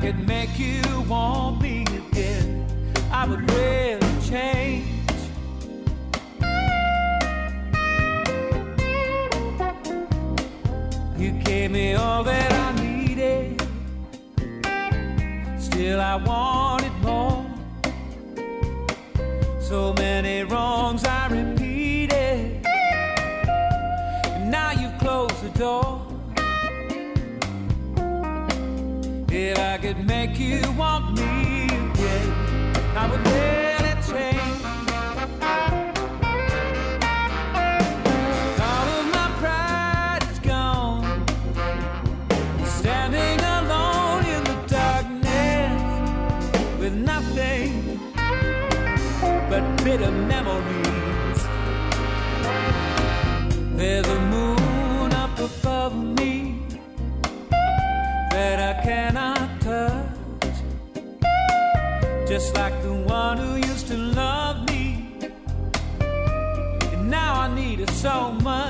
[0.00, 2.66] could make you want me again,
[3.12, 4.86] I would really change.
[11.18, 13.60] You gave me all that I needed,
[15.58, 16.69] still I want.
[30.40, 31.09] you want
[68.00, 68.69] so much.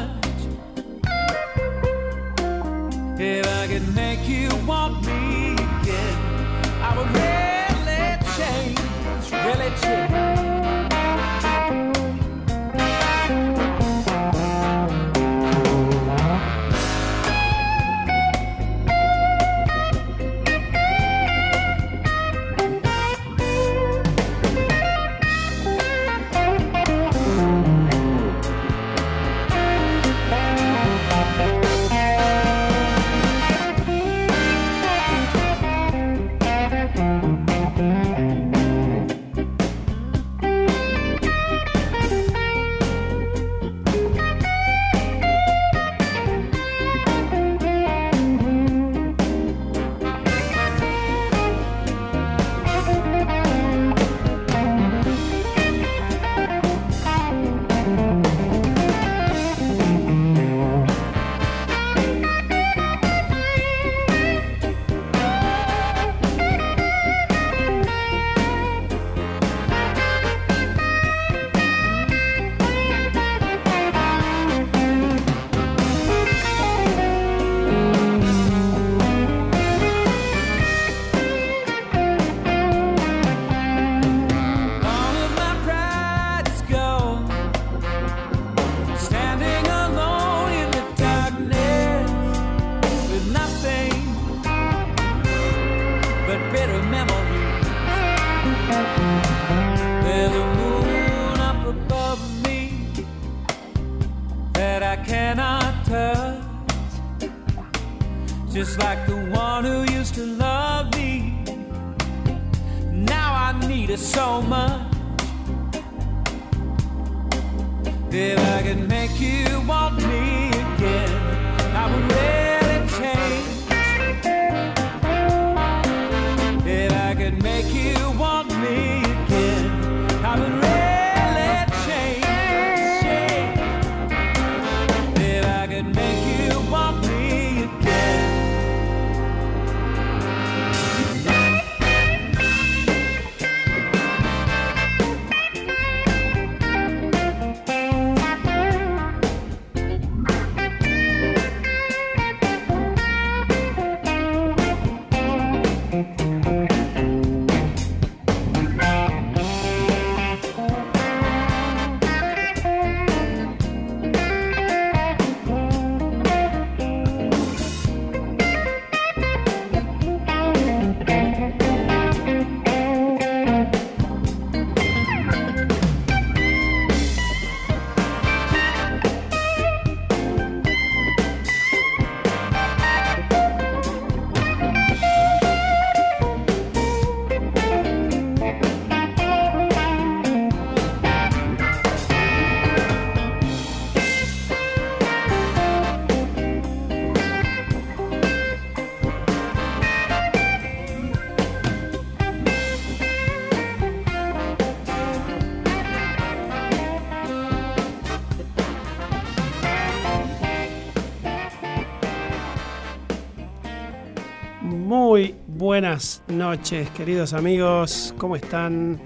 [216.32, 218.14] Noches, queridos amigos.
[218.18, 219.00] ¿Cómo están?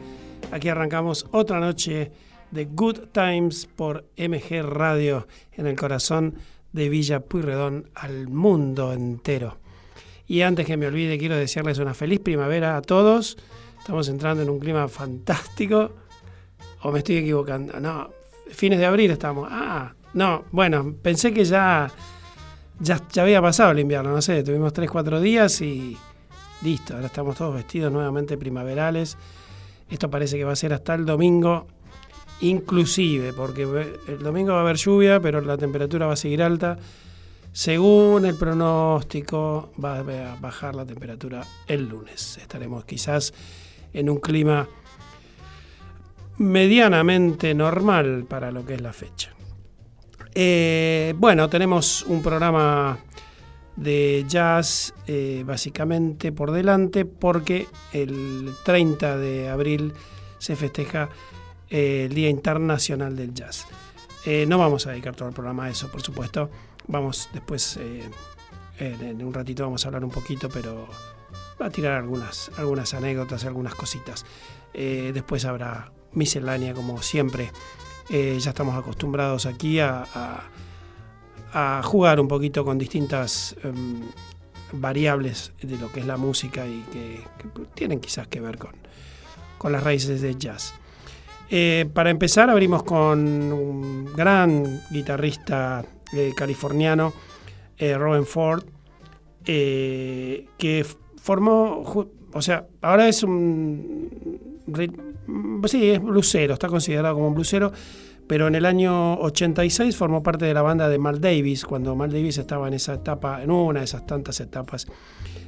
[0.52, 2.12] Aquí arrancamos otra noche
[2.50, 6.34] de Good Times por MG Radio en el corazón
[6.72, 9.58] de Villa Puyredón al mundo entero.
[10.26, 13.38] Y antes que me olvide, quiero desearles una feliz primavera a todos.
[13.78, 15.92] Estamos entrando en un clima fantástico.
[16.82, 17.78] ¿O me estoy equivocando?
[17.80, 18.10] No,
[18.48, 19.48] fines de abril estamos.
[19.50, 21.90] Ah, no, bueno, pensé que ya,
[22.80, 25.96] ya, ya había pasado el invierno, no sé, tuvimos 3, 4 días y
[26.64, 29.18] listo, ahora estamos todos vestidos nuevamente primaverales.
[29.90, 31.66] Esto parece que va a ser hasta el domingo,
[32.40, 33.62] inclusive, porque
[34.08, 36.78] el domingo va a haber lluvia, pero la temperatura va a seguir alta.
[37.52, 42.38] Según el pronóstico, va a bajar la temperatura el lunes.
[42.38, 43.34] Estaremos quizás
[43.92, 44.66] en un clima
[46.38, 49.32] medianamente normal para lo que es la fecha.
[50.34, 52.98] Eh, bueno, tenemos un programa
[53.76, 59.92] de jazz eh, básicamente por delante porque el 30 de abril
[60.38, 61.08] se festeja
[61.70, 63.66] eh, el Día Internacional del Jazz.
[64.46, 66.50] no vamos a dedicar todo el programa a eso, por supuesto.
[66.86, 67.78] Vamos después,
[68.78, 70.86] en un ratito vamos a hablar un poquito, pero
[71.60, 74.24] va a tirar algunas, algunas anécdotas, algunas cositas.
[74.72, 77.50] después habrá miscelánea como siempre.
[78.10, 80.04] Eh, ya estamos acostumbrados aquí a,
[81.82, 84.00] jugar un poquito con distintas em,
[84.72, 87.20] variables de lo que es la música y que,
[87.74, 88.72] tienen quizás que ver con,
[89.58, 90.74] con las raíces del jazz.
[91.50, 93.18] Eh, para empezar abrimos con
[93.52, 97.12] un gran guitarrista eh, californiano,
[97.78, 98.64] Robin Ford,
[99.44, 100.86] que
[101.20, 104.54] formó, o sea, ahora es un
[105.66, 107.72] sí, es blusero, está considerado como un blusero,
[108.26, 112.10] pero en el año 86 formó parte de la banda de Mal Davis, cuando Mal
[112.10, 114.86] Davis estaba en esa etapa, en una de esas tantas etapas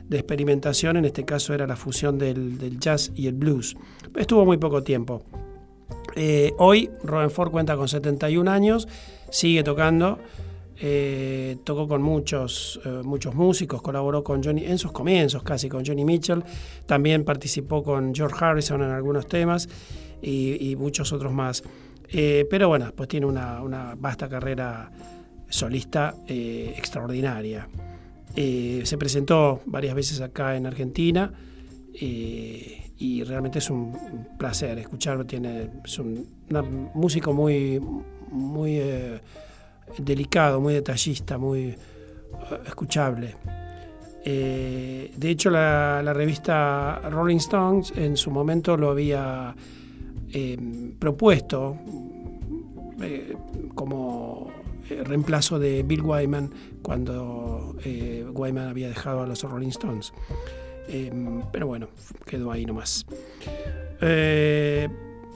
[0.08, 3.76] de experimentación, en este caso era la fusión del, jazz y el blues.
[4.14, 5.22] Estuvo muy poco tiempo.
[6.14, 8.88] Eh, hoy Robin Ford cuenta con 71 años,
[9.30, 10.18] sigue tocando,
[10.78, 15.84] eh, tocó con muchos, eh, muchos músicos, colaboró con Johnny en sus comienzos casi con
[15.84, 16.44] Johnny Mitchell,
[16.84, 19.68] también participó con George Harrison en algunos temas
[20.22, 21.62] y, muchos otros más.
[22.08, 24.90] Eh, pero bueno, pues tiene una, vasta carrera
[25.48, 27.68] solista extraordinaria.
[28.34, 31.32] se presentó varias veces acá en Argentina
[31.92, 33.96] y realmente es un
[34.38, 35.24] placer escucharlo.
[35.24, 36.28] Tiene, es un
[36.94, 37.80] músico muy,
[38.30, 38.80] muy
[39.98, 41.76] delicado, muy detallista, muy eh,
[42.66, 43.34] escuchable.
[44.24, 49.54] Eh, de hecho, la, revista Rolling Stones en su momento lo había
[50.32, 50.58] eh,
[50.98, 51.76] propuesto
[53.74, 54.50] como
[55.04, 57.76] reemplazo de Bill Wyman cuando
[58.32, 60.12] Wyman había dejado a los Rolling Stones.
[61.52, 61.88] pero bueno,
[62.24, 63.04] quedó ahí nomás.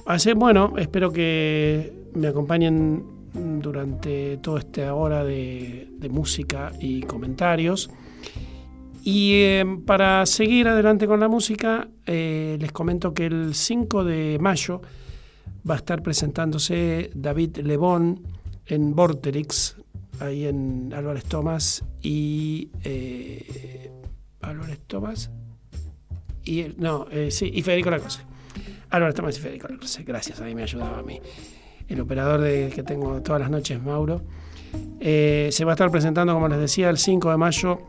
[0.07, 7.91] Así, bueno, espero que me acompañen durante toda esta hora de, música y comentarios.
[9.03, 14.39] Y eh, para seguir adelante con la música, eh, les comento que el 5 de
[14.41, 14.83] mayo
[15.69, 18.23] va a estar presentándose David Lebón
[18.67, 19.77] en Vorterix,
[20.21, 23.91] ahí en Álvarez Tomás, y eh,
[24.43, 25.31] Álvarez Tomás,
[26.45, 28.21] y no, sí, y Federico Lacroce.
[28.91, 31.21] Álvarez Tomás y Federico Lacroce, gracias, ahí me ayudaba a mí
[31.91, 34.23] el operador de, que tengo todas las noches, Mauro.
[35.01, 37.81] Eh, se va a estar presentando, como les decía, el 5 de mayo,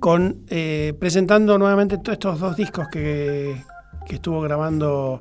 [0.00, 3.62] con, eh, presentando nuevamente todos estos dos discos que,
[4.08, 5.20] estuvo grabando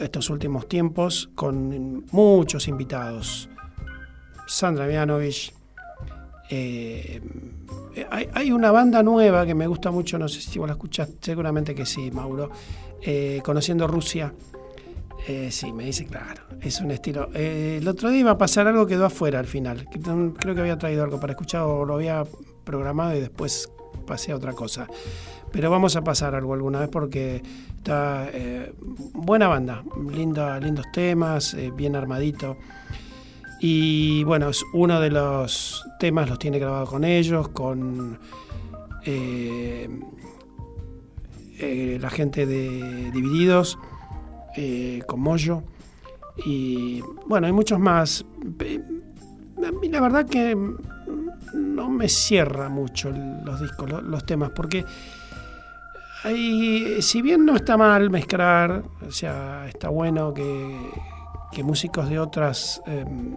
[0.00, 3.48] estos últimos tiempos, con muchos invitados.
[4.48, 5.54] Sandra Mianovich.
[6.48, 7.20] Eh,
[8.10, 11.72] hay, una banda nueva que me gusta mucho, no sé si vos la escuchás, seguramente
[11.72, 12.50] que sí, Mauro,
[13.44, 14.32] Conociendo Rusia
[15.26, 17.28] eh, sí, me dice, claro, es un estilo.
[17.34, 19.86] Eh, el otro día iba a pasar algo, quedó afuera al final.
[19.90, 22.24] Creo que había traído algo para escuchar o lo había
[22.64, 23.70] programado y después
[24.10, 24.86] pasé a otra cosa.
[25.52, 27.42] Pero vamos a pasar algo alguna vez porque
[27.76, 28.72] está eh,
[29.14, 32.56] buena banda, linda, lindos temas, bien armadito.
[33.60, 38.18] Y bueno, es uno de los temas los tiene grabado con ellos, con
[41.58, 43.78] la gente de Divididos
[44.56, 45.62] eh, con Moyo.
[46.44, 48.24] Y bueno, hay muchos más.
[49.58, 50.56] La verdad que
[51.80, 54.84] no me cierra mucho los discos, los, temas, porque
[56.24, 60.76] hay, si bien no está mal mezclar, o sea, está bueno que,
[61.64, 63.36] músicos de otras em,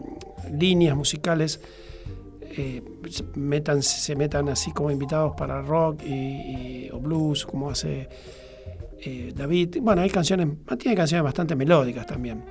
[0.57, 1.59] líneas musicales
[2.41, 2.81] eh,
[3.35, 8.09] metan, se metan así como invitados para rock y, o blues, como hace
[8.99, 9.77] eh, David.
[9.81, 10.47] Bueno, hay canciones,
[10.77, 12.43] tiene canciones bastante melódicas también.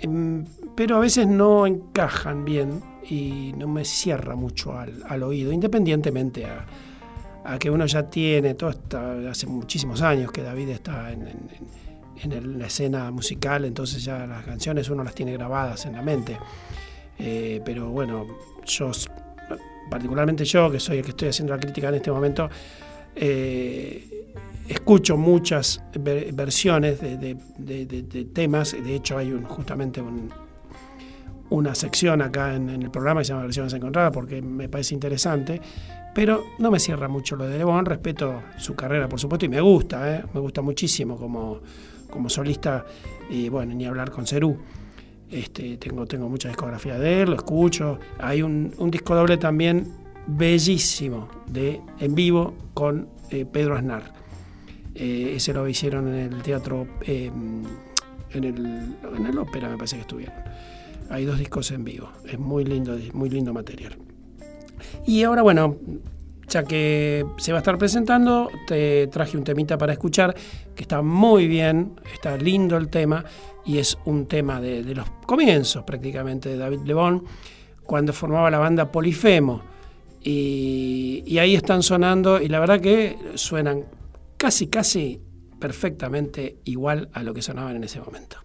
[0.00, 0.44] Em,
[0.76, 7.58] pero a veces no encajan bien y no me cierra mucho al, oído, independientemente a,
[7.58, 8.72] que uno ya tiene, todo
[9.30, 15.04] hace muchísimos años que David está en, la escena musical, entonces ya las canciones uno
[15.04, 16.38] las tiene grabadas en la mente.
[17.18, 18.26] Eh, pero bueno,
[18.64, 18.90] yo,
[19.90, 22.48] particularmente yo, que soy el que estoy haciendo la crítica en este momento,
[23.14, 24.23] eh,
[24.68, 30.02] escucho muchas versiones de, temas, de hecho hay un, justamente
[31.50, 35.60] una sección acá en, el programa que se llama Versiones Encontradas porque me parece interesante,
[36.14, 39.60] pero no me cierra mucho lo de Lebón, respeto su carrera por supuesto y me
[39.60, 40.24] gusta, ¿eh?
[40.32, 41.60] me gusta muchísimo como,
[42.10, 42.84] como solista
[43.28, 44.56] y bueno, ni hablar con Cerú.
[45.30, 47.98] Este, tengo, tengo mucha discografía de él, lo escucho.
[48.20, 49.92] Hay un, disco doble también
[50.28, 54.13] bellísimo de en vivo con eh, Pedro Aznar.
[54.94, 57.64] Eh, ese lo hicieron en el teatro, em,
[58.30, 60.34] en, el, en el ópera me parece que estuvieron.
[61.10, 63.96] Hay dos discos en vivo, es muy lindo, muy lindo material.
[65.06, 65.76] Y ahora, bueno,
[66.48, 70.34] ya que se va a estar presentando, te traje un temita para escuchar
[70.74, 73.24] que está muy bien, está lindo el tema
[73.64, 77.24] y es un tema de, los comienzos prácticamente de David Lebón,
[77.84, 79.62] cuando formaba la banda Polifemo.
[80.22, 83.84] Y, ahí están sonando y la verdad que suenan
[84.44, 85.22] casi, casi
[85.58, 88.36] perfectamente igual a lo que sonaban en ese momento.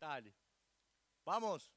[0.00, 0.34] Dale.
[1.26, 1.70] Vamos.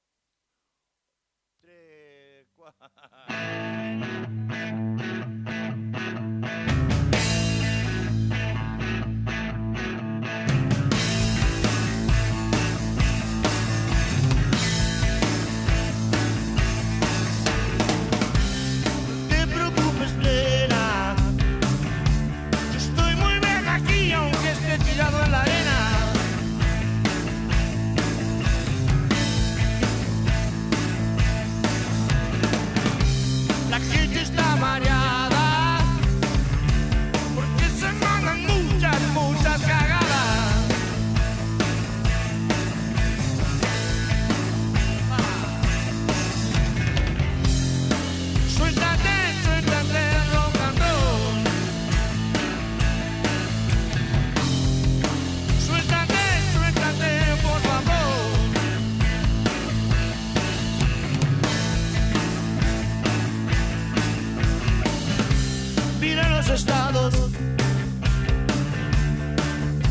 [66.53, 67.13] estados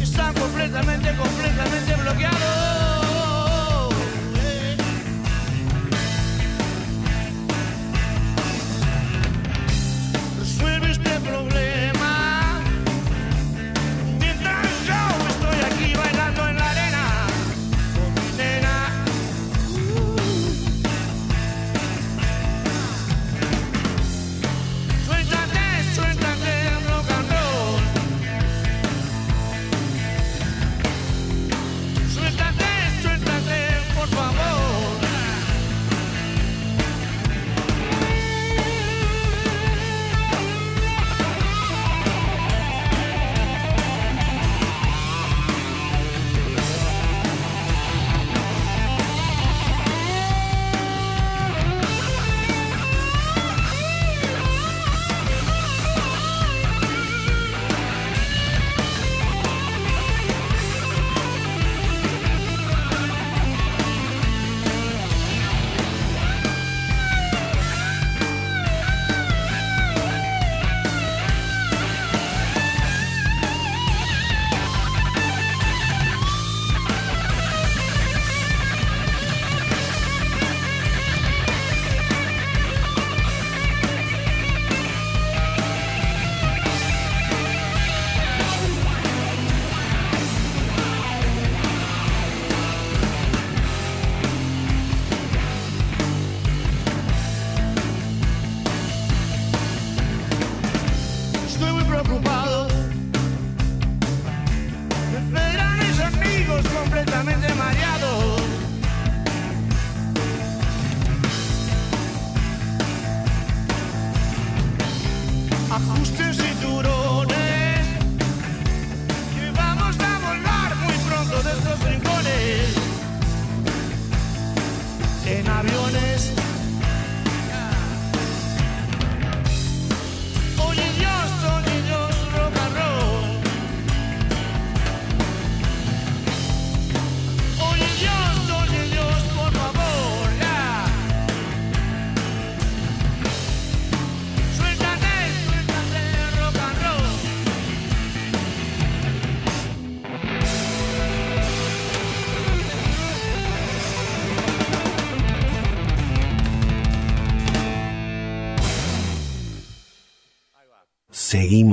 [0.01, 2.72] están completamente, completamente bloqueados.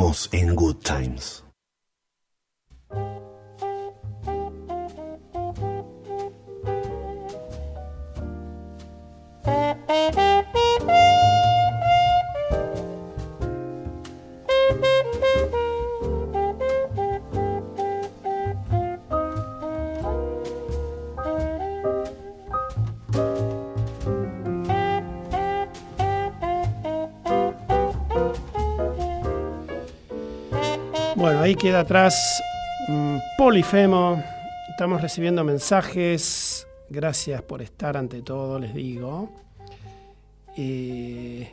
[0.09, 1.48] Seguimos en Good Times.
[31.49, 32.43] Ahí queda atrás
[32.87, 34.23] mm, Polifemo.
[34.69, 36.67] Estamos recibiendo mensajes.
[36.89, 39.31] Gracias por estar ante todo, les digo.
[40.55, 41.51] Eh,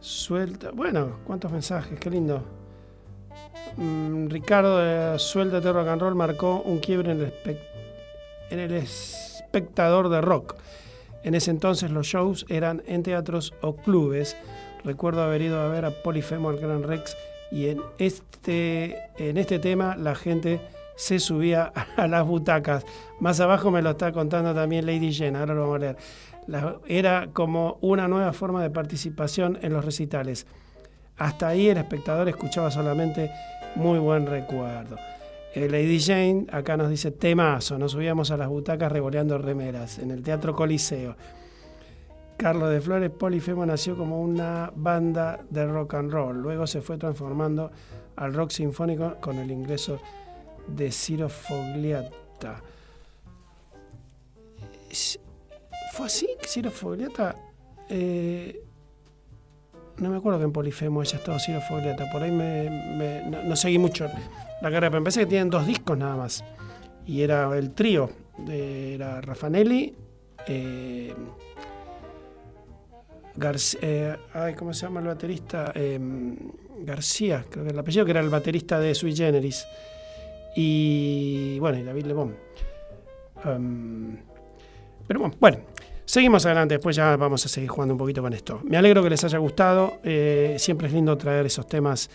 [0.00, 0.70] suelta.
[0.70, 2.00] Bueno, ¿cuántos mensajes?
[2.00, 2.42] Qué lindo.
[3.76, 7.58] Mm, Ricardo de Suelta de Rock and Roll marcó un quiebre en el,
[8.48, 10.56] en el espectador de rock.
[11.22, 14.38] En ese entonces los shows eran en teatros o clubes.
[14.84, 17.14] Recuerdo haber ido a ver a Polifemo al Gran Rex
[17.50, 20.60] y en este, en este tema la gente
[20.96, 22.84] se subía a las butacas.
[23.20, 25.96] Más abajo me lo está contando también Lady Jane, ahora lo vamos a leer.
[26.86, 30.46] Era como una nueva forma de participación en los recitales.
[31.16, 33.30] Hasta ahí el espectador escuchaba solamente
[33.76, 34.96] muy buen recuerdo.
[35.54, 40.10] Eh, Lady Jane acá nos dice temazo, nos subíamos a las butacas revoleando remeras en
[40.10, 41.16] el Teatro Coliseo.
[42.40, 46.96] Carlos de Flores Polifemo nació como una banda de rock and roll, luego se fue
[46.96, 47.70] transformando
[48.16, 50.00] al rock sinfónico con el ingreso
[50.66, 52.62] de Ciro Fogliata.
[55.92, 56.30] ¿Fue así?
[56.46, 57.36] Ciro Fogliata?
[57.90, 58.64] eh,
[59.98, 63.78] no me acuerdo que en Polifemo haya estado Ciro Fogliata, por ahí me, no, seguí
[63.78, 66.42] mucho la carrera, pero me parece que tienen dos discos nada más.
[67.04, 68.08] Y era el trío,
[68.48, 69.94] era Raffanelli,
[70.46, 71.14] eh,
[73.36, 75.72] García, eh, ay, ¿cómo se llama el baterista?
[75.74, 75.98] Eh,
[76.80, 79.66] García, creo que el apellido, que era el baterista de Sui Generis.
[80.56, 82.36] Y bueno, y David Lebón.
[83.44, 84.16] Um,
[85.06, 85.58] pero bueno, bueno,
[86.04, 88.60] seguimos adelante, después ya vamos a seguir jugando un poquito con esto.
[88.64, 92.10] Me alegro que les haya gustado, eh, siempre es lindo traer esos temas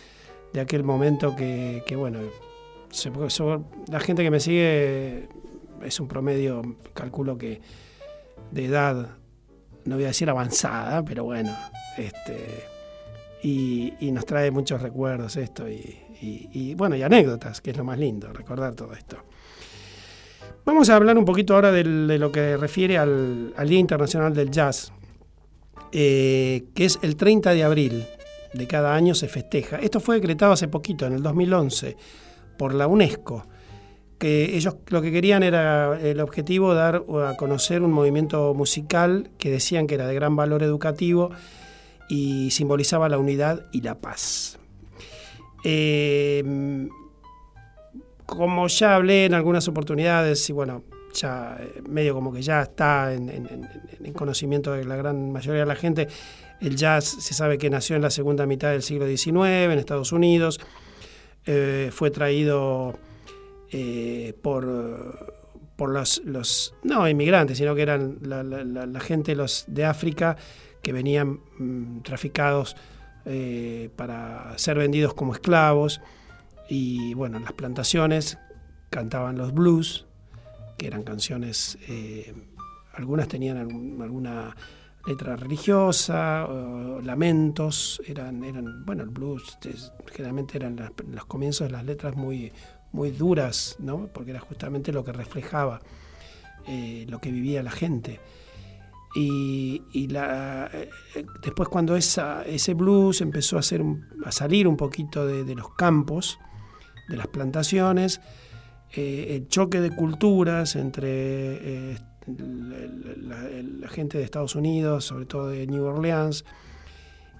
[0.52, 2.20] de aquel momento que, bueno,
[3.88, 5.28] la gente que me sigue
[5.82, 6.62] es un promedio,
[6.94, 7.60] calculo que
[8.50, 9.16] de edad
[9.86, 11.56] no voy a decir avanzada, pero bueno,
[11.96, 12.64] este,
[13.42, 17.98] y, nos trae muchos recuerdos esto y, y- bueno, y anécdotas, que es lo más
[17.98, 19.16] lindo, recordar todo esto.
[20.64, 24.50] Vamos a hablar un poquito ahora de lo que refiere al, al Día Internacional del
[24.50, 24.92] Jazz,
[25.92, 28.04] eh, que es el 30 de abril
[28.52, 29.76] de cada año se festeja.
[29.78, 31.96] Esto fue decretado hace poquito, en el 2011,
[32.58, 33.46] por la UNESCO
[34.18, 39.50] que ellos lo que querían era el objetivo dar a conocer un movimiento musical que
[39.50, 41.30] decían que era de gran valor educativo
[42.08, 44.58] y simbolizaba la unidad y la paz.
[45.64, 46.88] Eh,
[48.24, 50.82] como ya hablé en algunas oportunidades, y bueno,
[51.14, 55.76] ya eh, medio como que ya está en conocimiento de la gran mayoría de la
[55.76, 56.08] gente,
[56.60, 60.12] el jazz se sabe que nació en la segunda mitad del siglo XIX en Estados
[60.12, 60.60] Unidos,
[61.44, 62.98] eh, fue traído
[63.72, 65.36] eh, por,
[65.76, 70.36] por los, los, no inmigrantes, sino que eran la, la- gente los de África
[70.82, 72.76] que venían mm, traficados
[73.24, 76.00] eh, para ser vendidos como esclavos.
[76.68, 78.38] Y bueno, en las plantaciones
[78.90, 80.06] cantaban los blues,
[80.78, 82.34] que eran canciones, eh,
[82.94, 83.56] algunas tenían
[84.00, 84.56] alguna
[85.06, 86.48] letra religiosa,
[87.02, 90.76] lamentos, eran, eran, bueno, el blues es- generalmente eran
[91.10, 92.52] los comienzos de las letras muy,
[92.96, 94.08] muy duras, ¿no?
[94.08, 95.80] porque era justamente lo que reflejaba
[96.66, 98.20] eh, lo que vivía la gente.
[99.14, 100.88] Y, eh,
[101.42, 103.62] después cuando ese blues empezó a,
[104.32, 106.38] salir un poquito de, los campos,
[107.08, 108.20] de las plantaciones,
[108.94, 115.48] eh, el choque de culturas entre la, la- la gente de Estados Unidos, sobre todo
[115.48, 116.44] de New Orleans,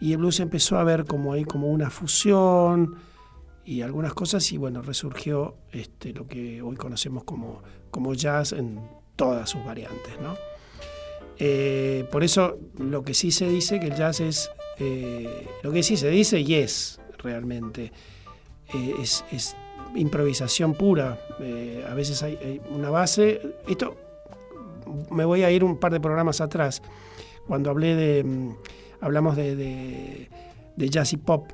[0.01, 2.97] y el blues empezó a ver como ahí como una fusión
[3.67, 8.81] y algunas cosas y bueno, resurgió este, lo que hoy conocemos como, como jazz en
[9.17, 10.37] todas sus variantes, ¿no?
[11.39, 15.83] Eh, por eso lo que sí se dice que el jazz es, eh, lo que
[15.83, 17.93] sí se dice y es realmente,
[18.73, 19.25] eh, es,
[19.97, 21.19] improvisación pura.
[21.89, 23.97] A veces hay, una base, esto
[25.11, 26.83] me voy a ir un par de programas atrás,
[27.47, 28.51] cuando hablé de, mm,
[29.01, 31.51] hablamos de, de- jazz y pop,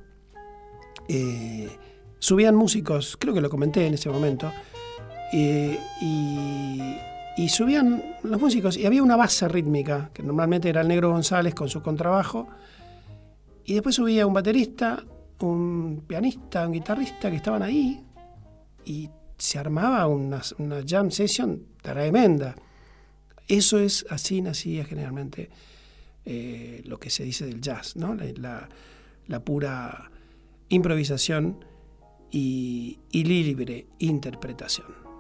[2.23, 4.53] subían músicos, creo que lo comenté en ese momento,
[5.33, 5.59] y,
[7.49, 11.69] subían los músicos y había una base rítmica, que normalmente era el negro González con
[11.69, 12.47] su contrabajo,
[13.65, 15.05] y después subía un baterista
[15.41, 18.01] un pianista, un guitarrista que estaban ahí
[18.85, 20.41] y se armaba una,
[20.87, 22.55] jam session tremenda.
[23.49, 25.51] Eso es así nacía generalmente
[26.25, 28.15] eh, lo que se dice del jazz, ¿no?
[28.15, 30.13] la pura
[30.69, 31.72] improvisación
[32.33, 35.12] y, y libre interpretación.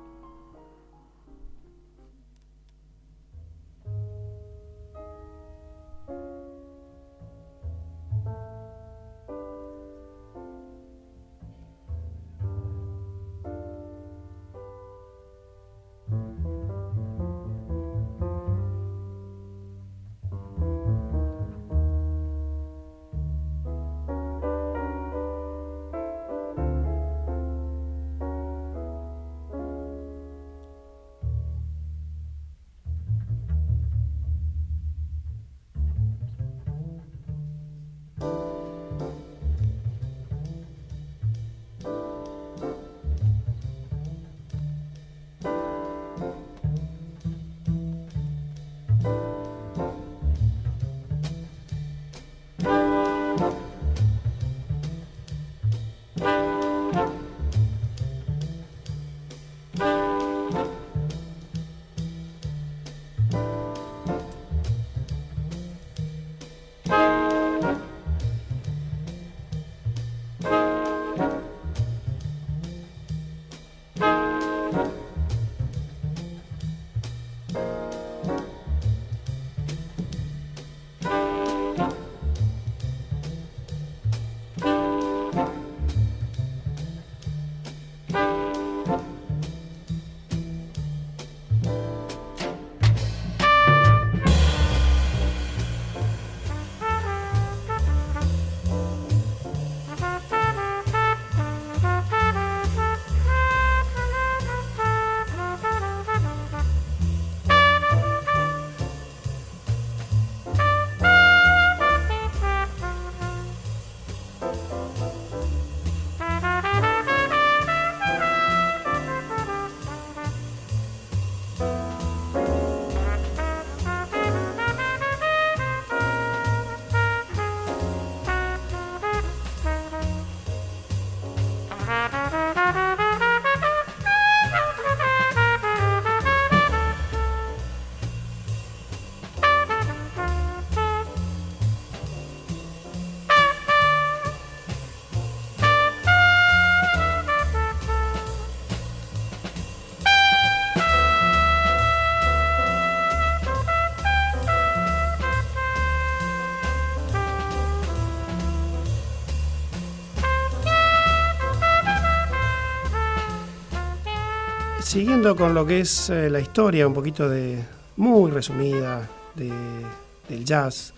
[164.92, 167.64] Siguiendo con lo que es eh, la historia, un poquito de
[167.96, 170.92] muy resumida del jazz,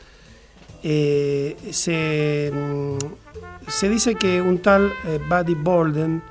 [0.83, 1.55] eh,
[2.53, 6.25] mm, se, dice que un tal eh, Buddy Bolden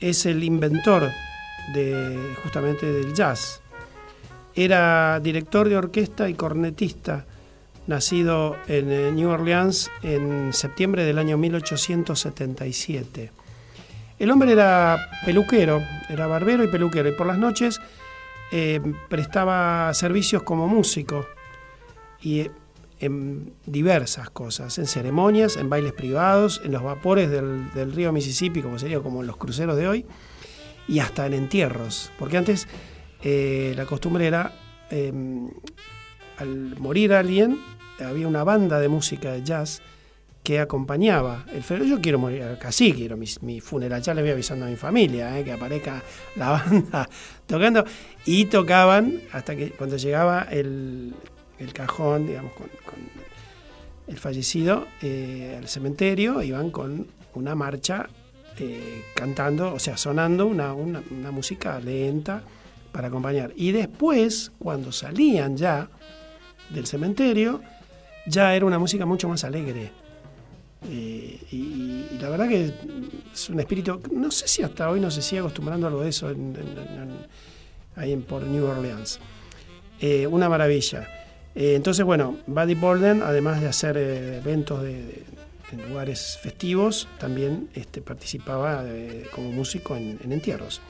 [0.00, 1.08] es el inventor
[1.72, 3.62] de, justamente del jazz.
[4.54, 7.24] Era director de orquesta y cornetista,
[7.86, 13.41] nacido en New Orleans en septiembre del año 1877.
[14.18, 17.80] El hombre era peluquero, era barbero y peluquero, y por las noches
[18.52, 21.26] eh, prestaba servicios como músico
[22.20, 22.50] y eh,
[23.00, 28.78] en diversas cosas, en ceremonias, en bailes privados, en los vapores del, río Mississippi, como
[28.78, 30.06] sería como los cruceros de hoy,
[30.86, 32.68] y hasta en entierros, porque antes
[33.22, 34.52] eh, la costumbre era,
[36.38, 37.58] al morir alguien,
[37.98, 39.82] había una banda de música de jazz
[40.42, 41.88] que acompañaba el funeral.
[41.88, 44.02] Yo quiero morir así, quiero mi, funeral.
[44.02, 46.02] Ya le voy avisando a mi familia eh, que aparezca
[46.36, 47.08] la banda
[47.46, 47.84] tocando.
[48.26, 51.14] Y tocaban hasta que cuando llegaba el,
[51.72, 52.68] cajón, digamos, con,
[54.08, 58.08] el fallecido eh, al cementerio, iban con una marcha
[58.58, 62.42] eh, cantando, o sea, sonando una, una música lenta
[62.90, 63.52] para acompañar.
[63.56, 65.88] Y después, cuando salían ya
[66.70, 67.62] del cementerio,
[68.26, 70.01] ya era una música mucho más alegre
[70.90, 72.72] eh, y, la verdad que
[73.32, 76.10] es un espíritu, no sé si hasta hoy no se sigue acostumbrando a algo de
[76.10, 76.32] eso
[77.96, 79.20] ahí en, por New Orleans.
[80.00, 81.08] Eh, una maravilla.
[81.54, 85.24] Eh, entonces, bueno, Buddy Borden, además de hacer eventos de,
[85.72, 88.84] en lugares festivos, también este, participaba
[89.32, 90.80] como músico en, en entierros.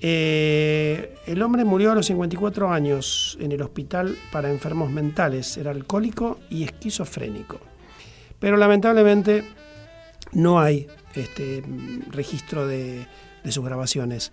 [0.00, 6.38] el hombre murió a los 54 años en el hospital para enfermos mentales, era alcohólico
[6.50, 7.71] y esquizofrénico.
[8.42, 9.44] Pero lamentablemente
[10.32, 11.62] no hay este,
[12.10, 13.06] registro de,
[13.48, 14.32] sus grabaciones.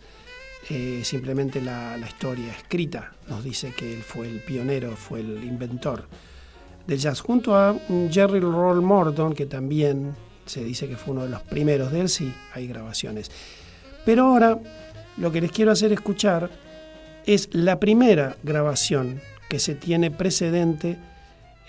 [0.69, 6.07] Eh, simplemente la, historia escrita nos dice que él fue el pionero, fue el inventor
[6.87, 7.75] del jazz, junto a
[8.09, 10.15] Jerry Roll Morton, que también
[10.47, 13.29] se dice que fue uno de los primeros de él, sí, hay grabaciones.
[14.05, 14.59] Pero ahora
[15.17, 16.49] lo que les quiero hacer escuchar
[17.27, 20.97] es la primera grabación que se tiene precedente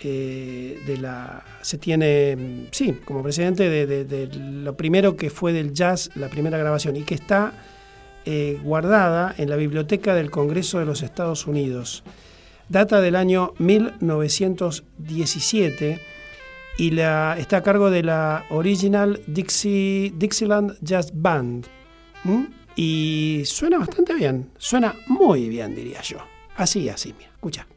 [0.03, 1.43] eh, de la.
[1.61, 6.95] se tiene, sí, como precedente de, lo primero que fue del jazz, la primera grabación,
[6.95, 7.53] y que está
[8.25, 12.03] eh, guardada en la biblioteca del Congreso de los Estados Unidos.
[12.69, 15.99] Data del año 1917
[16.77, 21.67] y la, está a cargo de la Original Dixie, Dixieland Jazz Band.
[22.75, 26.19] Y suena bastante bien, suena muy bien, diría yo.
[26.55, 27.67] Así, así, mira, escucha.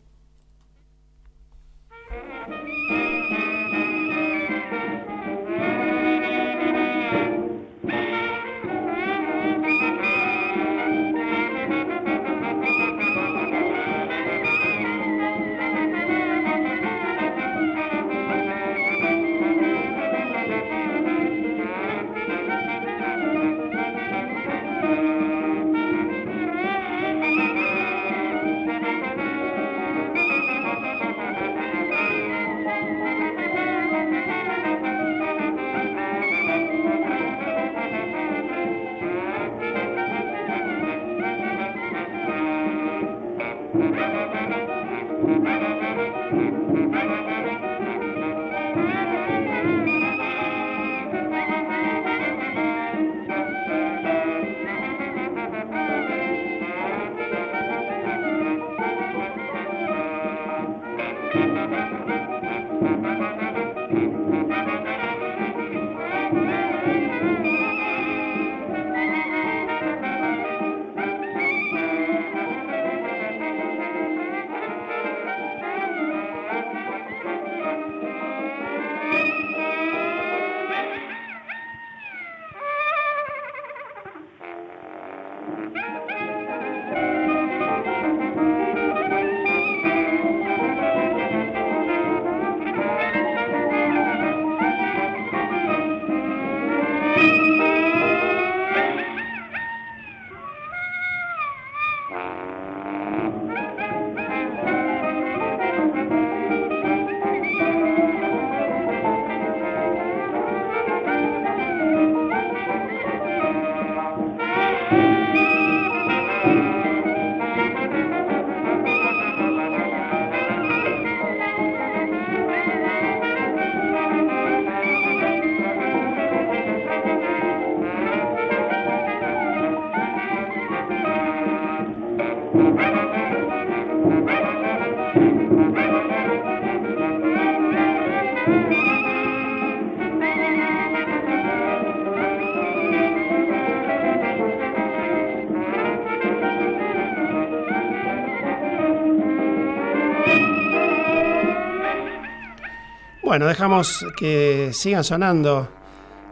[153.35, 155.69] Bueno, dejamos que sigan sonando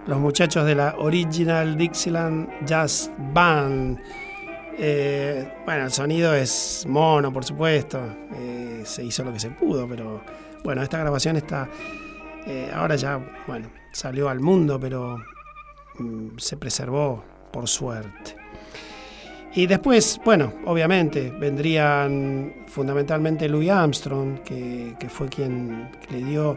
[0.06, 3.98] los muchachos de la Original Dixieland Jazz Band.
[4.78, 8.00] Eh, bueno, el sonido es mono, por supuesto.
[8.36, 10.22] Eh, se hizo lo que se pudo, pero
[10.62, 11.68] bueno, esta grabación está.
[12.46, 15.20] Eh, ahora ya, bueno, salió al mundo, pero
[15.98, 18.36] mm, se preservó por suerte.
[19.56, 26.56] Y después, bueno, obviamente vendrían fundamentalmente Louis Armstrong, que, que fue quien le dio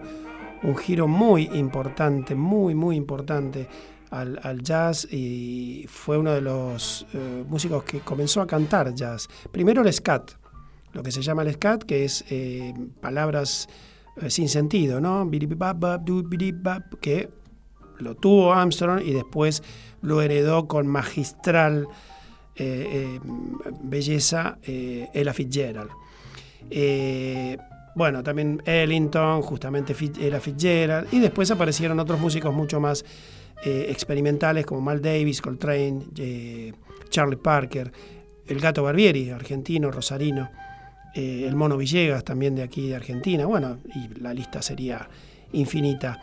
[0.64, 3.68] un giro muy importante, muy, muy importante
[4.12, 9.28] al, jazz y fue uno de los eh, músicos que comenzó a cantar jazz.
[9.52, 10.32] Primero el scat,
[10.94, 13.68] lo que se llama el scat, que es eh, palabras
[14.22, 15.30] eh, sin sentido, ¿no?
[17.02, 17.30] Que
[17.98, 19.64] lo tuvo Armstrong y después
[20.02, 21.88] lo heredó con magistral
[23.84, 25.92] belleza Ella Fitzgerald.
[27.96, 33.06] Bueno, también Ellington, justamente era Fitzgerald, y después aparecieron otros músicos mucho más
[33.64, 36.74] eh, experimentales como Mal Davis, Coltrane, eh,
[37.10, 37.90] Charlie Parker,
[38.48, 40.50] el Gato Barbieri, argentino, rosarino,
[41.16, 45.08] eh, el Mono Villegas, también de aquí de Argentina, bueno, y la lista sería
[45.54, 46.20] infinita.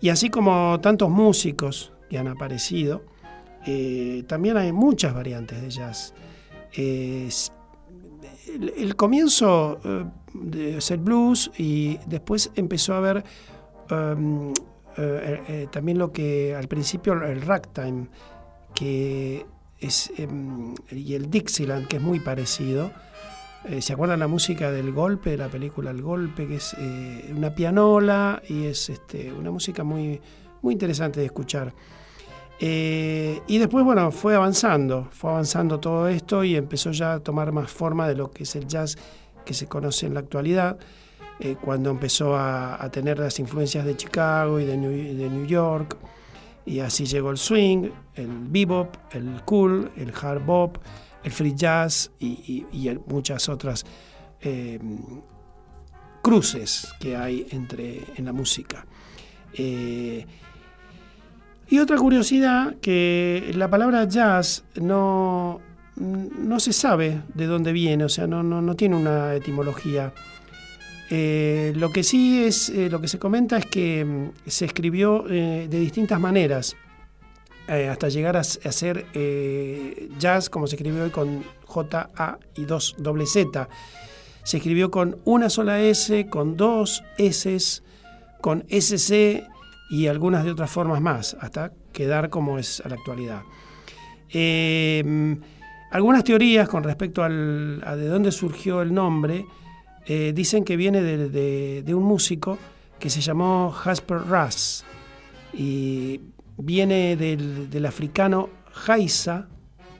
[0.00, 3.04] Y así como tantos músicos que han aparecido,
[4.26, 6.14] también hay muchas variantes de jazz.
[8.48, 9.78] El, comienzo
[10.34, 13.24] de ser blues y después empezó a haber
[13.90, 14.52] um,
[14.96, 18.08] eh, eh, también lo que al principio el ragtime,
[18.74, 19.46] que
[19.80, 22.92] es, em, y el Dixieland, que es muy parecido.
[23.64, 26.74] Eh, ¿Se acuerdan la música del golpe, de la película El Golpe, que es
[27.30, 30.20] una pianola y es este, una música muy,
[30.62, 31.72] muy interesante de escuchar?
[32.64, 37.70] Y después, bueno, fue avanzando, fue avanzando todo esto y empezó ya a tomar más
[37.70, 38.96] forma de lo que es el jazz
[39.44, 40.78] que se conoce en la actualidad.
[41.40, 45.96] Eh, cuando empezó a, tener las influencias de Chicago y de New, York.
[46.64, 50.78] Y así llegó el swing, el bebop, el cool, el hard bop,
[51.24, 53.84] el free jazz y, muchas otras
[54.40, 54.78] eh,
[56.22, 58.86] cruces que hay entre, en la música.
[61.72, 65.58] Y otra curiosidad, que la palabra jazz no,
[65.96, 70.12] no se sabe de dónde viene, o sea, no, no tiene una etimología.
[71.08, 75.24] Eh, lo que sí es, eh, lo que se comenta es que mm, se escribió
[75.30, 76.76] eh, de distintas maneras,
[77.66, 79.06] hasta llegar a, ser
[80.18, 83.66] jazz, como se escribió hoy con J, A y dos doble Z.
[84.42, 87.82] Se escribió con una sola S, con dos S,
[88.42, 89.48] con SC
[89.92, 93.42] y algunas de otras formas más, hasta quedar como es a la actualidad.
[94.32, 95.34] Mm,
[95.90, 99.44] algunas teorías con respecto al, a de dónde surgió el nombre
[100.06, 102.56] eh, dicen que viene de, un músico
[102.98, 104.86] que se llamó Jasper Ras
[105.52, 106.22] y
[106.56, 108.48] viene del, africano
[108.86, 109.48] Haisa,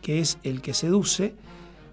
[0.01, 1.35] que es el que seduce,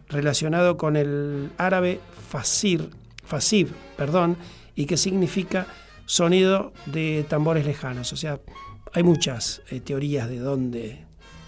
[0.08, 2.92] relacionado con el árabe fasir,
[3.26, 4.38] fasib, perdón,
[4.74, 5.68] y que significa
[6.10, 8.12] sonido de tambores lejanos.
[8.14, 8.40] O sea,
[8.94, 11.06] hay muchas eh, teorías de dónde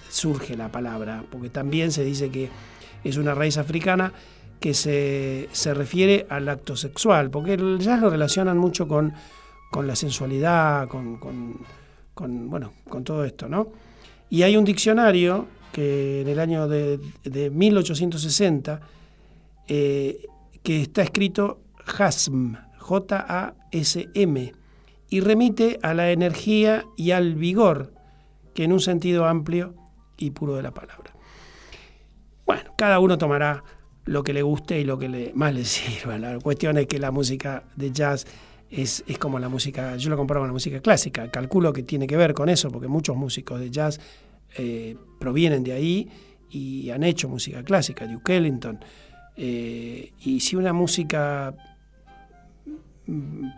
[0.07, 2.49] surge la palabra, porque también se dice que
[3.03, 4.13] es una raíz africana
[4.59, 9.13] que se, refiere al acto sexual, porque jazz lo relacionan mucho con,
[9.83, 11.19] la sensualidad, con,
[12.13, 13.69] bueno, con todo esto, ¿no?
[14.29, 16.99] Y hay un diccionario que en el año de,
[17.51, 18.79] 1860,
[19.67, 20.27] eh,
[20.61, 24.53] que está escrito JASM, J-A-S-M,
[25.09, 27.93] y remite a la energía y al vigor,
[28.53, 29.75] que en un sentido amplio
[30.17, 31.13] y puro de la palabra.
[32.45, 33.63] Bueno, cada uno tomará
[34.05, 36.17] lo que le guste y lo que le, más le sirva.
[36.17, 38.25] La cuestión es que la música de jazz
[38.69, 42.17] es, como la música, yo lo comparo con la música clásica, calculo que tiene que
[42.17, 43.99] ver con eso, porque muchos músicos de jazz
[44.57, 46.09] eh, provienen de ahí
[46.49, 48.79] y han hecho música clásica, Duke Ellington.
[49.35, 51.55] Eh, y si una música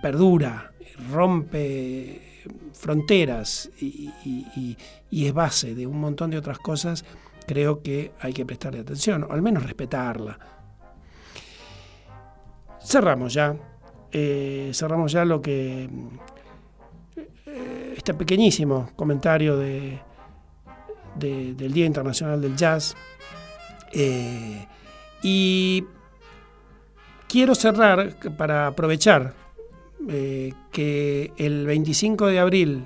[0.01, 0.71] perdura,
[1.11, 2.33] rompe
[2.73, 4.77] fronteras y,
[5.11, 7.05] es base de un montón de otras cosas,
[7.45, 10.37] creo que hay que prestarle atención, o al menos respetarla.
[12.81, 13.55] Cerramos ya,
[14.11, 15.89] eh, cerramos ya lo que...
[17.45, 19.99] Eh, este pequeñísimo comentario de,
[21.15, 22.95] del Día Internacional del Jazz.
[23.93, 24.67] Eh,
[25.21, 25.85] y
[27.29, 29.42] quiero cerrar para aprovechar
[30.07, 32.85] que el 25 de abril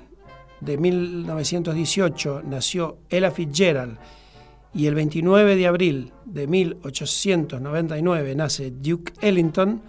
[0.60, 3.98] de 1918 nació Ella Fitzgerald
[4.74, 9.82] y el 29 de abril de 1899 nace Duke Ellington,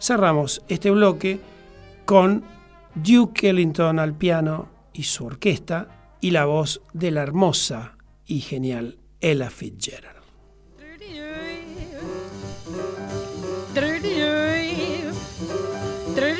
[0.00, 1.40] cerramos este bloque
[2.04, 2.44] con
[2.94, 8.98] Duke Ellington al piano y su orquesta y la voz de la hermosa y genial
[9.20, 10.19] Ella Fitzgerald.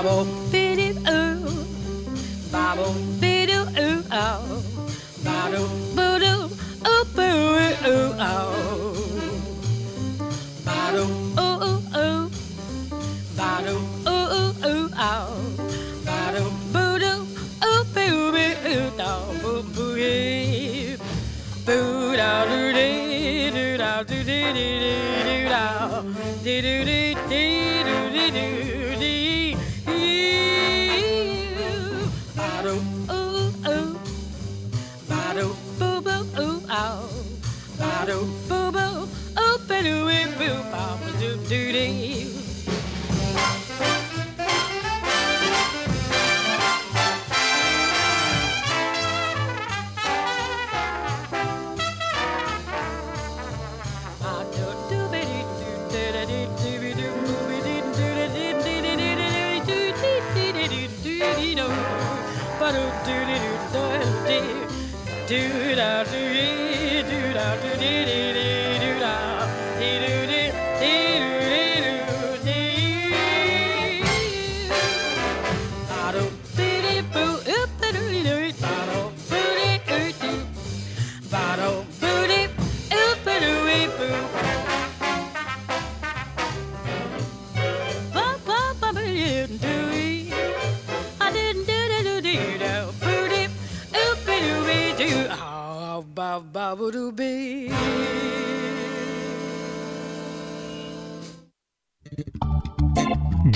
[0.00, 0.39] Cabo.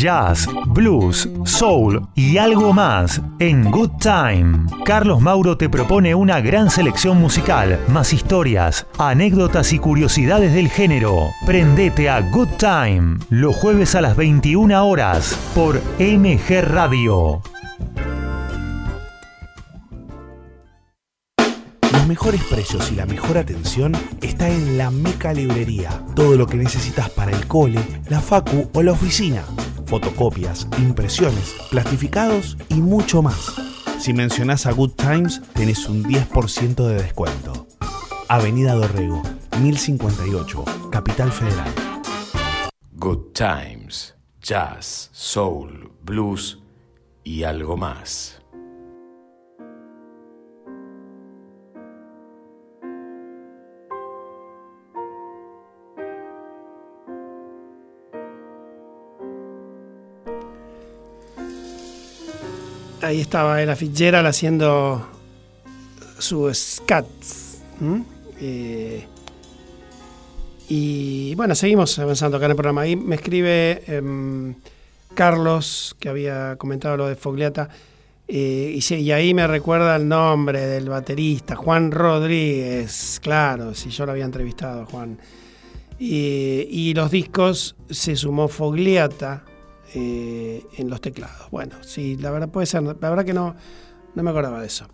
[0.04, 4.66] Jazz, blues, soul y algo más en Good Time.
[4.84, 11.30] Carlos Mauro te propone una gran selección musical, más historias, anécdotas y curiosidades del género.
[11.46, 17.40] Prendete a Good Time los jueves a las 21 horas por MG Radio.
[21.92, 26.02] Los mejores precios y la mejor atención está en la Meca Librería.
[26.14, 27.80] Todo lo que necesitas para el cole,
[28.10, 29.44] la facu o la oficina.
[29.86, 33.54] Fotocopias, impresiones, plastificados y mucho más.
[33.98, 37.66] Si mencionás a Good Times, tenés un 10% de descuento.
[38.28, 39.22] Avenida Dorrego,
[39.60, 41.72] 1058, Capital Federal.
[42.92, 46.60] Good Times, Jazz, Soul, Blues
[47.22, 48.43] y algo más.
[63.04, 65.06] Ahí estaba Ella Fitzgerald haciendo
[66.18, 67.58] su scats.
[68.40, 69.04] Eh,
[70.70, 72.80] y bueno, seguimos avanzando acá en el programa.
[72.80, 74.54] Ahí me escribe em,
[75.12, 77.68] Carlos, que había comentado lo de Fogliata.
[78.26, 83.20] Eh, y, y, ahí me recuerda el nombre del baterista, Juan Rodríguez.
[83.22, 85.18] Claro, si yo lo había entrevistado Juan.
[85.98, 89.44] Y, y los discos se sumó Fogliata
[89.94, 91.50] eh, en los teclados.
[91.50, 93.54] Bueno, sí, la verdad puede ser, la verdad que no,
[94.14, 94.86] no me acordaba de eso.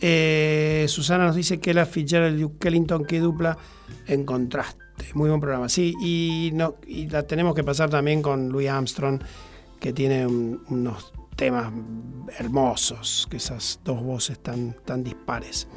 [0.00, 3.56] Eh, Susana nos dice que la Fitzgerald Duke Ellington, qué dupla
[4.06, 4.82] en contraste.
[5.14, 5.68] Muy buen programa.
[5.68, 9.20] Sí, y la tenemos que pasar también con Louis Armstrong,
[9.80, 11.72] que tiene unos temas
[12.38, 15.68] hermosos, que esas dos voces tan, tan dispares.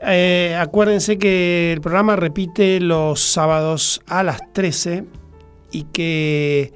[0.00, 5.04] Eh, acuérdense que el programa repite los sábados a las 13
[5.72, 6.72] y que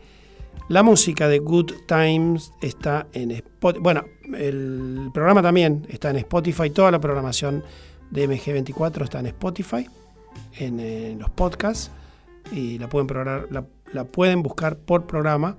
[0.69, 3.81] la música de Good Times está en Spotify.
[3.83, 4.05] Bueno,
[4.35, 6.71] el programa también está en Spotify.
[6.71, 7.65] Toda la programación
[8.11, 9.89] de MG24 está en Spotify,
[10.59, 11.91] en, los podcasts.
[12.53, 13.09] Y la pueden,
[13.93, 15.57] la, pueden buscar por programa.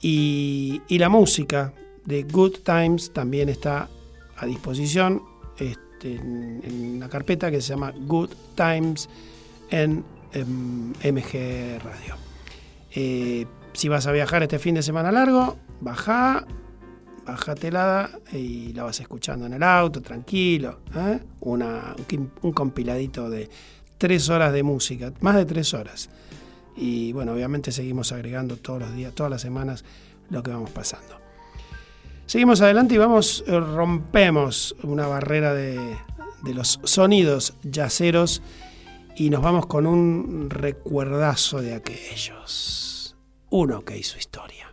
[0.00, 1.72] Y, la música
[2.04, 3.88] de Good Times también está
[4.36, 5.22] a disposición
[5.58, 9.08] este, en, una carpeta que se llama Good Times
[9.70, 12.16] en, MG Radio.
[12.90, 16.46] Eh, si vas a viajar este fin de semana largo, baja,
[17.26, 20.80] bájatela y la vas escuchando en el auto, tranquilo.
[20.94, 21.20] ¿eh?
[21.40, 21.94] Una,
[22.42, 23.50] un compiladito de
[23.98, 26.08] tres horas de música, más de tres horas.
[26.76, 29.84] Y bueno, obviamente seguimos agregando todos los días, todas las semanas,
[30.30, 31.20] lo que vamos pasando.
[32.26, 35.96] Seguimos adelante y vamos, eh, rompemos una barrera de,
[36.42, 38.40] de los sonidos yaceros
[39.16, 42.93] y nos vamos con un recuerdazo de aquellos
[43.56, 44.66] uno que hizo historia.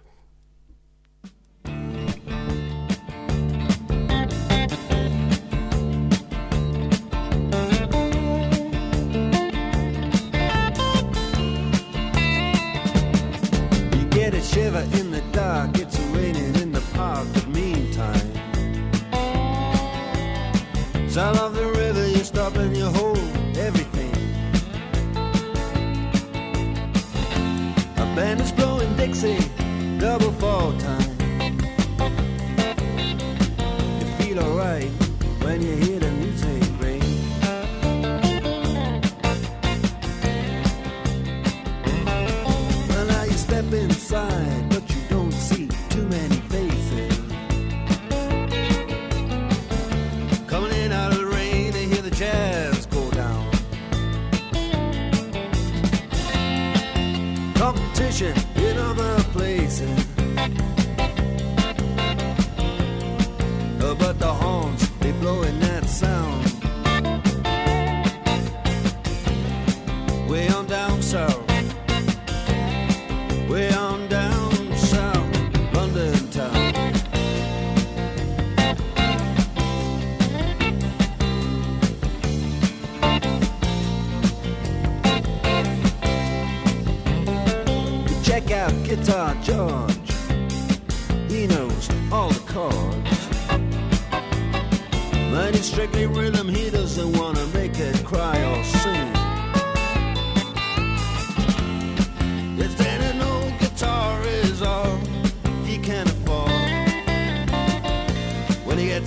[13.93, 18.33] You get a shiver in the dark, it's raining in the park, but meantime,
[21.07, 21.37] sound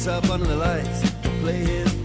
[0.07, 2.04] up under the lights play his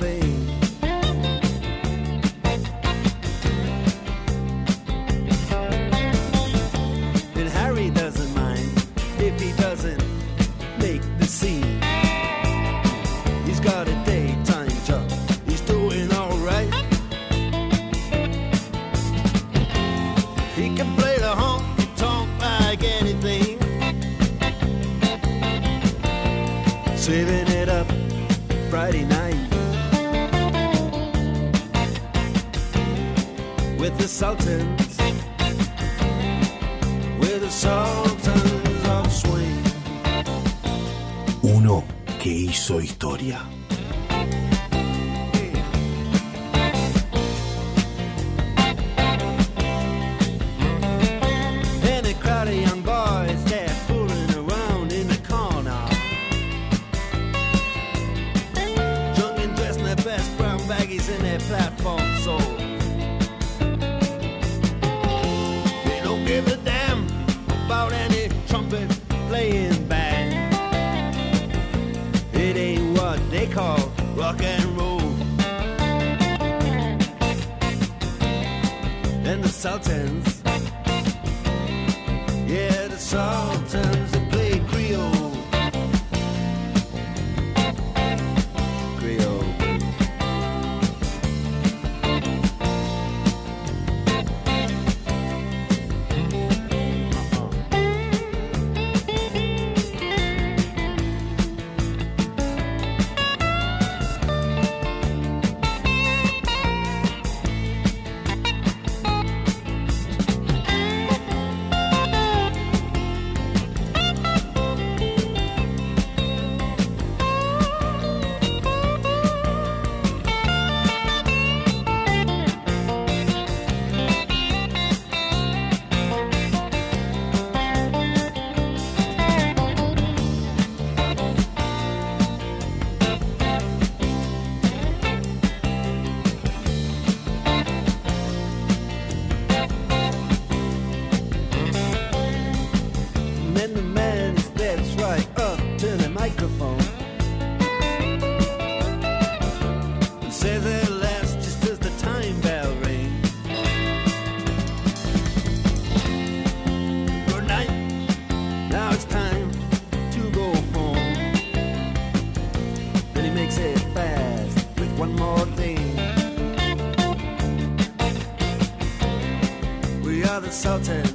[170.60, 171.09] insulted.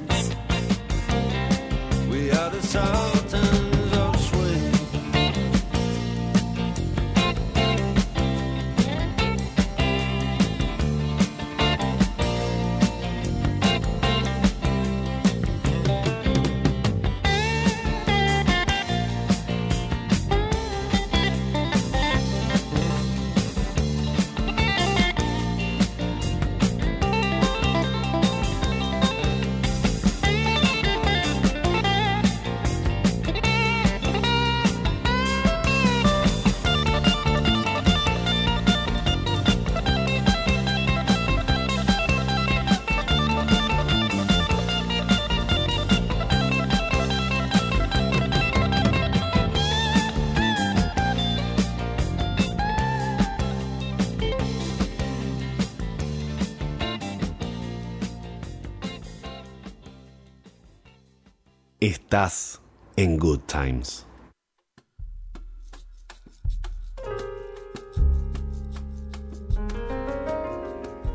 [62.15, 62.63] Estás
[62.95, 64.07] en Good Times.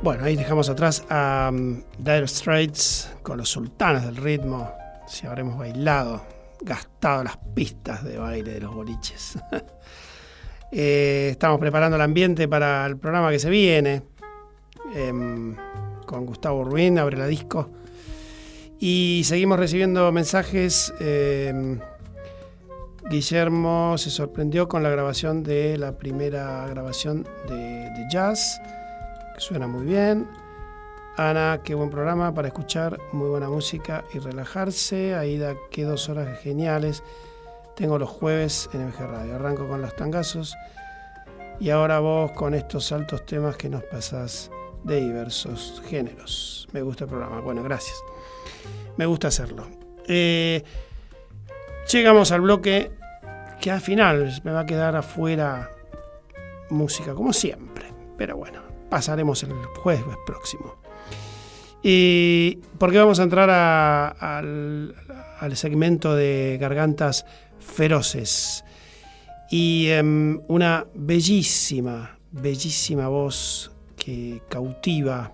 [0.04, 4.74] Bueno, ahí dejamos atrás a um, Dire Straits con los sultanes del ritmo.
[5.08, 6.22] Si habremos bailado,
[6.60, 9.40] gastado las pistas de baile de los boliches.
[10.72, 14.04] Eh, estamos preparando el ambiente para el programa que se viene.
[14.94, 15.56] em,
[16.06, 17.72] con Gustavo Ruin, abre la disco.
[18.80, 20.94] Y seguimos recibiendo mensajes.
[21.00, 21.80] em,
[23.10, 28.62] Guillermo se sorprendió con la grabación de la primera grabación de, de jazz,
[29.34, 30.28] que suena muy bien.
[31.18, 35.16] Ana, qué buen programa para escuchar muy buena música y relajarse.
[35.16, 37.04] Aida, qué dos horas geniales.
[37.76, 39.36] Tengo los jueves en MG Radio.
[39.36, 40.56] Arranco con los tangazos.
[41.60, 44.50] Y ahora vos con estos altos temas que nos pasás
[44.86, 46.68] de diversos géneros.
[46.72, 47.42] Me gusta el programa.
[47.42, 47.98] Bueno, gracias.
[49.00, 49.66] Me gusta hacerlo.
[50.10, 50.62] Eh,
[51.90, 52.92] llegamos al bloque
[53.62, 55.72] que al final me va a quedar afuera
[56.70, 57.86] música, como siempre.
[58.18, 60.76] Pero bueno, pasaremos el jueves próximo.
[61.82, 64.94] Y porque vamos a entrar al,
[65.40, 67.26] al segmento de gargantas
[67.58, 68.66] feroces.
[69.50, 75.32] Y em, una bellísima, bellísima voz que cautiva.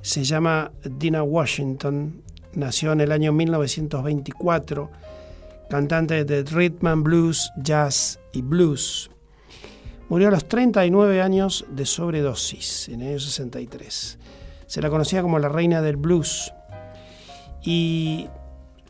[0.00, 2.22] Se llama Dina Washington.
[2.56, 4.90] Nació en el año 1924
[5.68, 9.10] cantante de rhythm and blues, jazz y blues.
[10.08, 14.18] Murió a los 39 años de sobredosis en el año 63.
[14.66, 16.50] Se la conocía como la reina del blues.
[17.62, 18.26] Y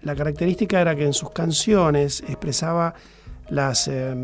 [0.03, 2.95] la característica era que en sus canciones expresaba
[3.49, 4.15] las, eh,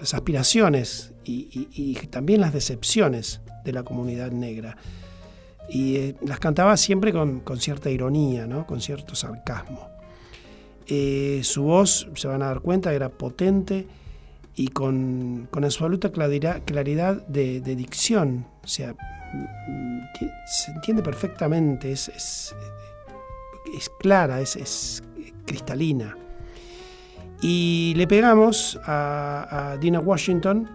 [0.00, 4.76] aspiraciones y también las decepciones de la comunidad negra.
[5.74, 8.66] Y eh, las cantaba siempre con, con cierta ironía, ¿no?
[8.66, 9.88] con cierto sarcasmo.
[10.86, 13.86] Eh, su voz, se van a dar cuenta, era potente
[14.54, 18.44] y con, con absoluta claridad, claridad de, de dicción.
[18.62, 22.54] O sea, mm, ti- se entiende perfectamente, es, es,
[23.74, 25.02] es clara, es, es
[25.46, 26.16] cristalina.
[27.40, 30.68] Y le pegamos a Dina Washington,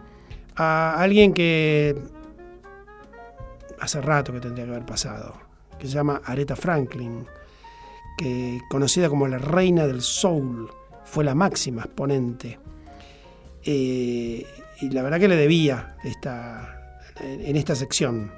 [0.55, 1.95] a alguien que
[3.79, 5.35] hace rato que tendría que haber pasado,
[5.79, 7.25] que se llama Aretha Franklin
[8.17, 10.69] que conocida como la reina del soul,
[11.05, 12.59] fue la máxima exponente.
[13.63, 14.45] Eh,
[14.81, 18.31] y la verdad que le debía esta, en esta sección.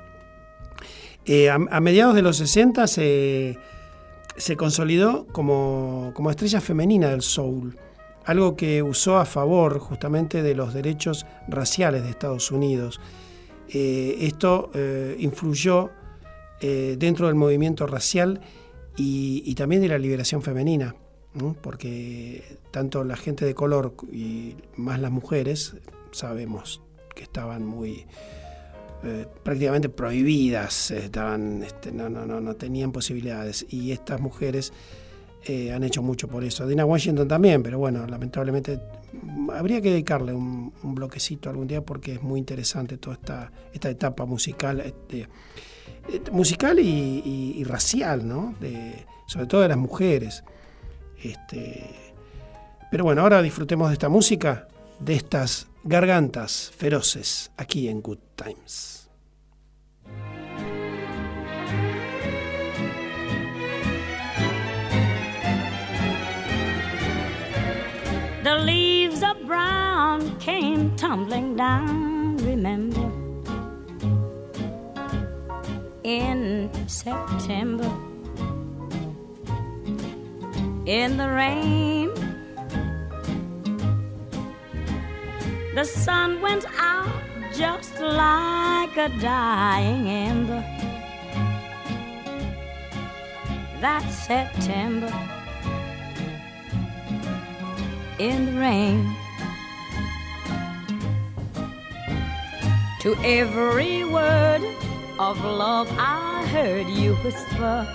[1.26, 3.58] Eh, a, a mediados de los 60 se,
[4.36, 7.78] se consolidó como, como estrella femenina del soul,
[8.26, 13.00] algo que usó a favor justamente de los derechos raciales de Estados Unidos.
[13.72, 15.92] Eh, esto eh, influyó
[16.60, 18.42] eh, dentro del movimiento racial
[18.98, 20.96] y, también de la liberación femenina,
[21.62, 25.76] porque tanto la gente de color y más las mujeres
[26.12, 26.82] sabemos
[27.16, 28.06] que estaban muy
[29.44, 33.66] prácticamente prohibidas, estaban, este, no, no, no, no tenían posibilidades.
[33.70, 34.74] Y estas mujeres
[35.46, 36.68] eh, han hecho mucho por eso.
[36.68, 38.80] Dina Washington también, pero bueno, lamentablemente
[39.54, 44.26] habría que dedicarle un, bloquecito algún día porque es muy interesante toda esta, esta etapa
[44.26, 44.82] musical.
[44.82, 45.28] este,
[46.12, 48.56] eh, musical y, racial, ¿no?
[49.28, 50.44] Sobre todo de las mujeres.
[51.22, 51.90] Este,
[52.92, 54.68] pero bueno, ahora disfrutemos de esta música,
[55.00, 59.09] de estas gargantas feroces, aquí en Good Times.
[68.50, 73.12] The leaves of brown came tumbling down, remember,
[76.02, 77.92] in September.
[80.88, 82.10] In the rain,
[85.76, 87.22] the sun went out
[87.54, 90.64] just like a dying ember.
[93.80, 95.14] That September
[98.20, 99.16] in the rain.
[103.00, 104.62] To every word
[105.18, 107.88] of love I heard you whisper.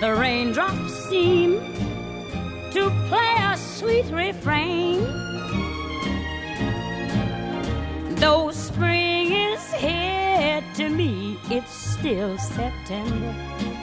[0.00, 1.60] The raindrops seem
[2.72, 5.02] to play a sweet refrain.
[8.16, 13.77] Though spring is here to me, it's still September.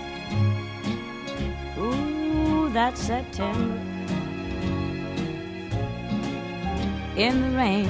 [2.75, 3.79] That September
[7.15, 7.87] in the rain.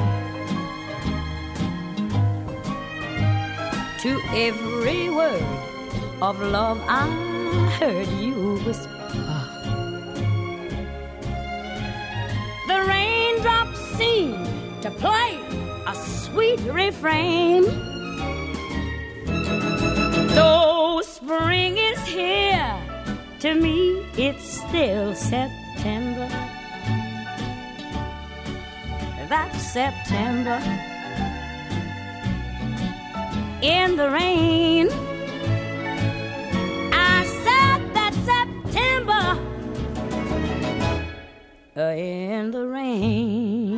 [4.02, 5.42] To every word
[6.22, 7.08] of love I
[7.80, 8.92] heard you whisper.
[12.68, 14.38] The raindrops seem
[14.82, 15.40] to play
[15.88, 17.64] a sweet refrain.
[20.36, 22.85] Though spring is here,
[23.40, 26.28] to me it's still September.
[29.28, 30.62] That's September.
[33.62, 34.88] In the rain,
[36.94, 39.40] I said that September.
[41.76, 43.75] Uh, in the rain.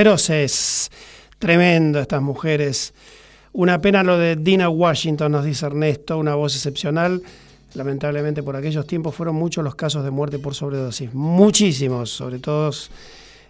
[0.00, 0.90] Feroces,
[1.38, 2.92] tremendo estas mujeres.
[3.54, 7.22] Una pena lo de Dina Washington, nos dice Ernesto, una voz excepcional.
[7.72, 12.70] Lamentablemente por aquellos tiempos fueron muchos los casos de muerte por sobredosis, muchísimos, sobre todo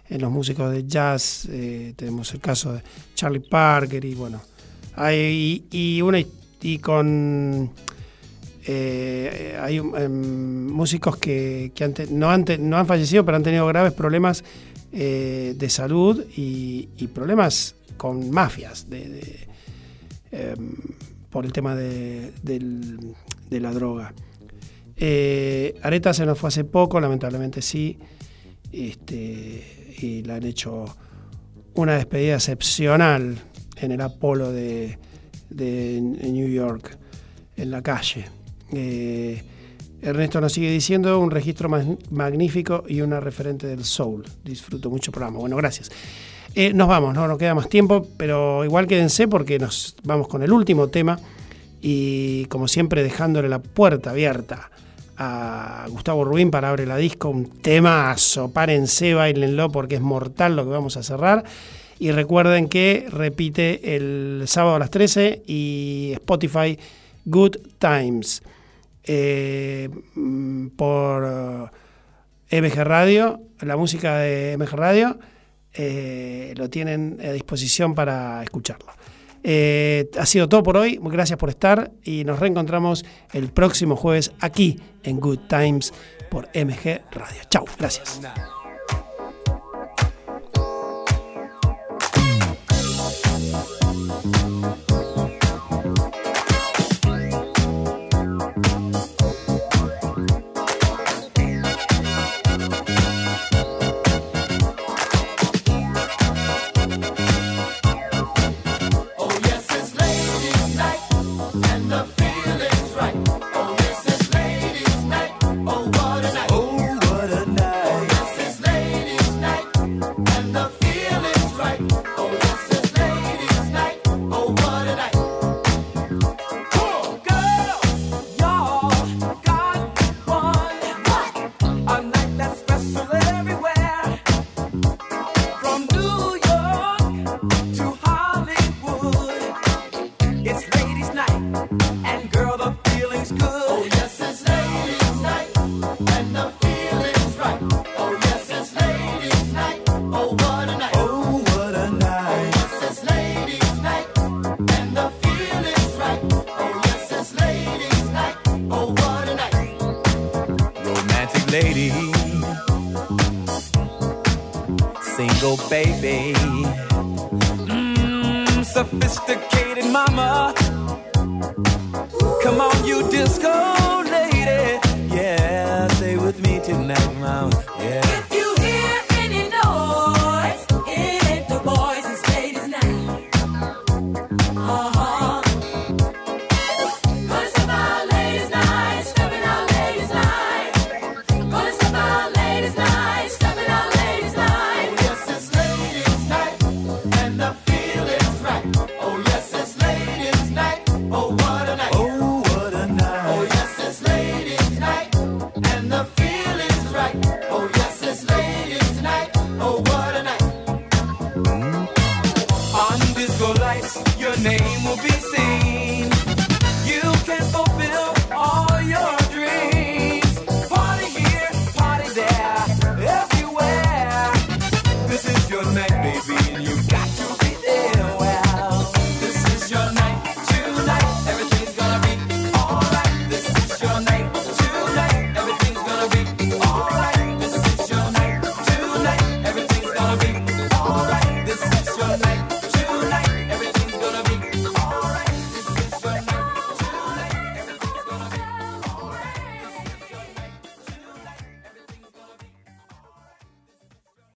[0.07, 1.49] en los músicos de jazz.
[1.49, 2.81] eh, tenemos el caso de
[3.13, 4.41] Charlie Parker y bueno,
[4.95, 5.99] hay, y,
[6.79, 7.69] con
[8.65, 12.07] eh, hay em, músicos que, te-
[12.57, 14.45] no han fallecido, pero han tenido graves problemas
[14.91, 18.87] eh, de salud y, problemas con mafias
[20.31, 20.75] em,
[21.29, 22.31] por el tema de,
[23.49, 24.13] la droga.
[24.95, 27.97] Eh, Areta se nos fue hace poco, lamentablemente sí,
[28.71, 30.85] este, y le han hecho
[31.75, 33.37] una despedida excepcional
[33.77, 34.97] en el Apolo de,
[35.49, 36.97] de New York,
[37.55, 38.25] en la calle.
[38.73, 39.41] Eh,
[40.01, 44.23] Ernesto nos sigue diciendo un registro mag- magnífico y una referente del soul.
[44.43, 45.39] Disfruto mucho el programa.
[45.39, 45.89] Bueno, gracias.
[46.55, 50.41] Eh, nos vamos, no nos queda más tiempo, pero igual quédense porque nos vamos con
[50.43, 51.19] el último tema
[51.81, 54.71] y como siempre dejándole la puerta abierta
[55.17, 60.63] a Gustavo Rubín para Abre la Disco, un temazo, párense, bailenlo porque es mortal lo
[60.63, 61.43] que vamos a cerrar.
[61.99, 66.77] Y recuerden que repite el sábado a las 13 y Spotify
[67.25, 68.43] Good Times
[69.07, 69.89] eh,
[70.75, 71.71] por
[72.49, 75.17] eh, MG Radio, la música de MG Radio,
[75.73, 78.91] eh, lo tienen a disposición para escucharlo.
[79.43, 84.77] Ha sido todo por hoy, gracias por estar y nos reencontramos el próximo jueves aquí
[85.03, 85.93] en Good Times
[86.29, 87.41] por MG Radio.
[87.49, 88.19] Chau, gracias.